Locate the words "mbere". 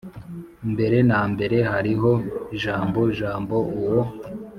0.71-0.97, 1.31-1.57